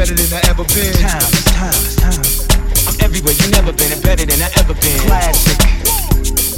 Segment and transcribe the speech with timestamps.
[0.00, 0.94] better than I ever been.
[0.94, 1.20] Time,
[1.52, 2.88] times, time.
[2.88, 4.98] I'm everywhere you never been and better than I ever been.
[5.00, 6.49] Classic.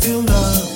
[0.00, 0.69] The feeling